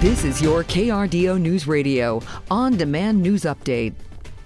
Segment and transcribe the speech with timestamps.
[0.00, 3.92] This is your KRDO News Radio on demand news update.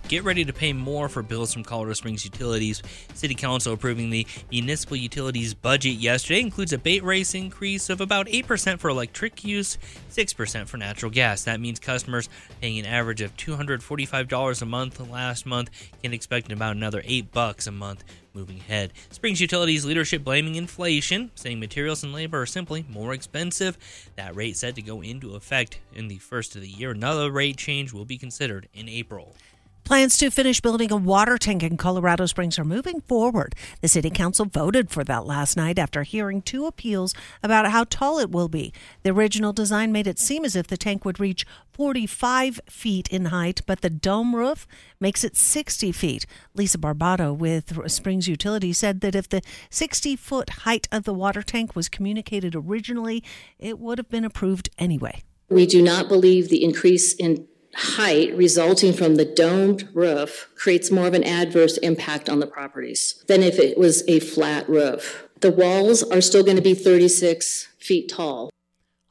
[0.08, 2.82] Get ready to pay more for bills from Colorado Springs Utilities.
[3.14, 8.26] City Council approving the municipal utilities budget yesterday includes a base rate increase of about
[8.26, 9.78] 8% for electric use,
[10.10, 11.44] 6% for natural gas.
[11.44, 12.28] That means customers
[12.60, 15.70] paying an average of $245 a month last month
[16.02, 18.02] can expect about another 8 bucks a month
[18.34, 18.92] moving ahead.
[19.10, 23.78] Springs Utilities leadership blaming inflation, saying materials and labor are simply more expensive.
[24.16, 26.90] That rate set to go into effect in the first of the year.
[26.90, 29.34] Another rate change will be considered in April.
[29.84, 33.54] Plans to finish building a water tank in Colorado Springs are moving forward.
[33.82, 38.18] The City Council voted for that last night after hearing two appeals about how tall
[38.18, 38.72] it will be.
[39.02, 43.26] The original design made it seem as if the tank would reach 45 feet in
[43.26, 44.66] height, but the dome roof
[45.00, 46.24] makes it 60 feet.
[46.54, 51.42] Lisa Barbato with Springs Utility said that if the 60 foot height of the water
[51.42, 53.22] tank was communicated originally,
[53.58, 55.22] it would have been approved anyway.
[55.50, 61.06] We do not believe the increase in height resulting from the domed roof creates more
[61.06, 65.28] of an adverse impact on the properties than if it was a flat roof.
[65.40, 68.50] The walls are still going to be 36 feet tall.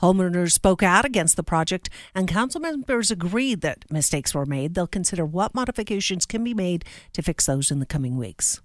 [0.02, 4.74] Homeowners spoke out against the project, and council members agreed that mistakes were made.
[4.74, 6.84] They'll consider what modifications can be made
[7.14, 8.60] to fix those in the coming weeks.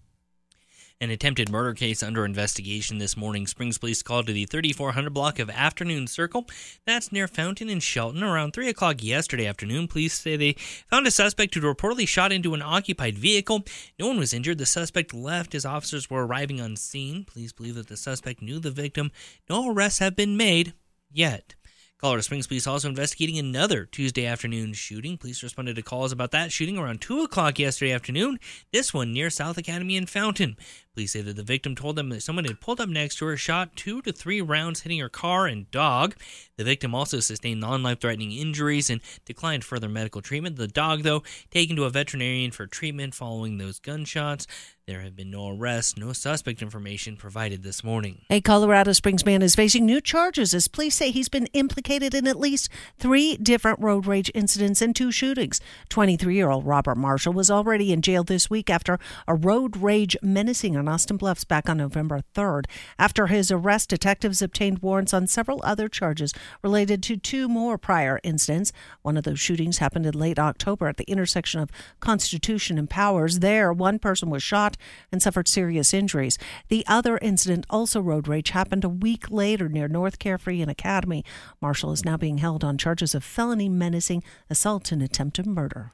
[1.00, 3.46] An attempted murder case under investigation this morning.
[3.46, 6.46] Springs police called to the 3400 block of Afternoon Circle.
[6.86, 8.24] That's near Fountain and Shelton.
[8.24, 10.54] Around 3 o'clock yesterday afternoon, police say they
[10.90, 13.64] found a suspect who reportedly shot into an occupied vehicle.
[13.96, 14.58] No one was injured.
[14.58, 17.24] The suspect left as officers were arriving on scene.
[17.24, 19.12] Police believe that the suspect knew the victim.
[19.48, 20.72] No arrests have been made
[21.12, 21.54] yet.
[21.98, 25.18] Colorado Springs Police also investigating another Tuesday afternoon shooting.
[25.18, 28.38] Police responded to calls about that shooting around 2 o'clock yesterday afternoon,
[28.72, 30.56] this one near South Academy and Fountain.
[30.98, 33.36] Police say that the victim told them that someone had pulled up next to her,
[33.36, 36.16] shot two to three rounds, hitting her car and dog.
[36.56, 40.56] The victim also sustained non life threatening injuries and declined further medical treatment.
[40.56, 44.48] The dog, though, taken to a veterinarian for treatment following those gunshots.
[44.88, 48.22] There have been no arrests, no suspect information provided this morning.
[48.30, 52.26] A Colorado Springs man is facing new charges as police say he's been implicated in
[52.26, 55.60] at least three different road rage incidents and two shootings.
[55.90, 60.16] 23 year old Robert Marshall was already in jail this week after a road rage
[60.22, 62.64] menacing Austin Bluffs back on November 3rd.
[62.98, 68.18] After his arrest, detectives obtained warrants on several other charges related to two more prior
[68.22, 68.72] incidents.
[69.02, 73.38] One of those shootings happened in late October at the intersection of Constitution and Powers.
[73.38, 74.76] There, one person was shot
[75.12, 76.38] and suffered serious injuries.
[76.68, 81.24] The other incident, also road rage, happened a week later near North Carefree and Academy.
[81.60, 85.92] Marshall is now being held on charges of felony menacing, assault, and attempted murder.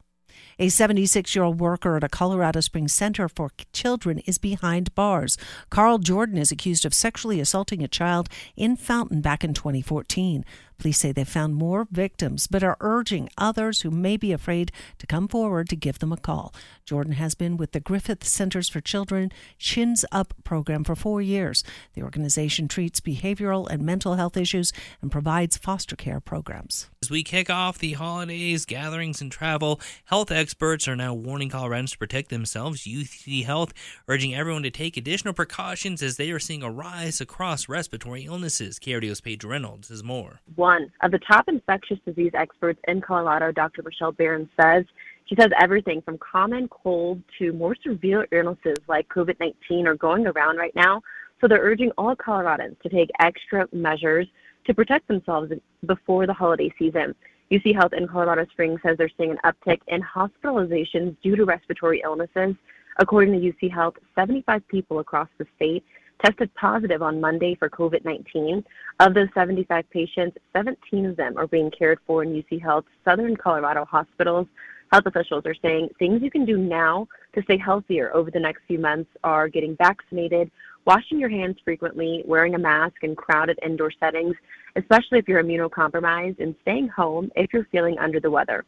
[0.58, 5.36] A 76 year old worker at a Colorado Springs Center for Children is behind bars.
[5.70, 10.44] Carl Jordan is accused of sexually assaulting a child in Fountain back in 2014.
[10.78, 15.06] Police say they found more victims, but are urging others who may be afraid to
[15.06, 16.54] come forward to give them a call.
[16.84, 21.64] Jordan has been with the Griffith Centers for Children Chins Up program for four years.
[21.94, 26.90] The organization treats behavioral and mental health issues and provides foster care programs.
[27.02, 31.92] As we kick off the holidays, gatherings, and travel, health experts are now warning Coloradans
[31.92, 32.84] to protect themselves.
[32.84, 33.72] UC Health
[34.08, 38.78] urging everyone to take additional precautions as they are seeing a rise across respiratory illnesses.
[38.78, 43.82] KRDO's Paige Reynolds has more one of the top infectious disease experts in Colorado, Dr.
[43.82, 44.86] Michelle Barron says.
[45.26, 50.26] She says everything from common cold to more severe illnesses like COVID 19 are going
[50.26, 51.02] around right now.
[51.38, 54.26] So they're urging all Coloradans to take extra measures
[54.66, 55.52] to protect themselves
[55.84, 57.14] before the holiday season.
[57.50, 62.00] UC Health in Colorado Springs says they're seeing an uptick in hospitalizations due to respiratory
[62.02, 62.54] illnesses.
[62.98, 65.84] According to UC Health, 75 people across the state
[66.22, 68.62] tested positive on Monday for COVID 19.
[69.00, 73.36] Of those 75 patients, 17 of them are being cared for in UC Health Southern
[73.36, 74.46] Colorado hospitals.
[74.92, 78.62] Health officials are saying things you can do now to stay healthier over the next
[78.68, 80.50] few months are getting vaccinated,
[80.86, 84.36] washing your hands frequently, wearing a mask in crowded indoor settings,
[84.76, 88.64] especially if you're immunocompromised, and staying home if you're feeling under the weather.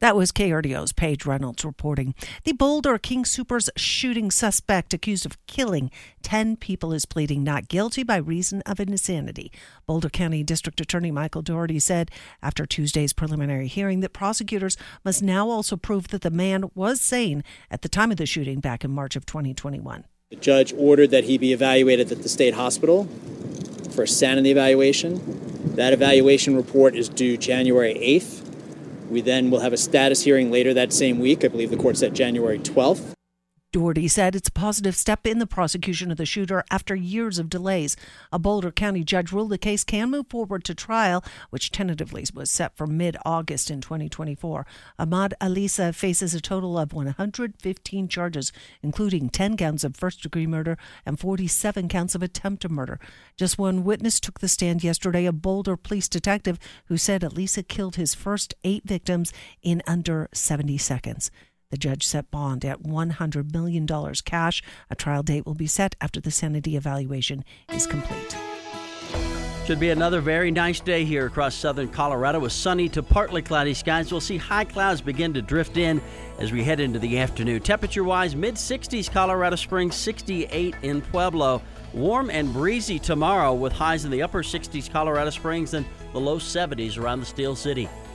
[0.00, 2.14] That was KRDO's Paige Reynolds reporting.
[2.44, 5.90] The Boulder King Soopers shooting suspect accused of killing
[6.22, 9.50] 10 people is pleading not guilty by reason of insanity.
[9.86, 12.10] Boulder County District Attorney Michael Dougherty said
[12.42, 17.42] after Tuesday's preliminary hearing that prosecutors must now also prove that the man was sane
[17.70, 20.04] at the time of the shooting back in March of 2021.
[20.28, 23.04] The judge ordered that he be evaluated at the state hospital
[23.92, 25.74] for a sanity evaluation.
[25.74, 28.45] That evaluation report is due January 8th.
[29.10, 31.44] We then will have a status hearing later that same week.
[31.44, 33.15] I believe the court set January 12th.
[33.72, 37.50] Dougherty said it's a positive step in the prosecution of the shooter after years of
[37.50, 37.96] delays.
[38.32, 42.50] A Boulder County judge ruled the case can move forward to trial, which tentatively was
[42.50, 44.66] set for mid August in 2024.
[44.98, 48.52] Ahmad Alissa faces a total of 115 charges,
[48.82, 53.00] including 10 counts of first degree murder and 47 counts of attempted murder.
[53.36, 57.96] Just one witness took the stand yesterday, a Boulder police detective who said Alissa killed
[57.96, 61.30] his first eight victims in under 70 seconds.
[61.70, 63.86] The judge set bond at $100 million
[64.24, 64.62] cash.
[64.88, 68.36] A trial date will be set after the sanity evaluation is complete.
[69.66, 73.74] Should be another very nice day here across southern Colorado with sunny to partly cloudy
[73.74, 74.12] skies.
[74.12, 76.00] We'll see high clouds begin to drift in
[76.38, 77.62] as we head into the afternoon.
[77.62, 81.60] Temperature wise, mid 60s Colorado Springs, 68 in Pueblo.
[81.92, 86.38] Warm and breezy tomorrow with highs in the upper 60s Colorado Springs and the low
[86.38, 87.88] 70s around the Steel City.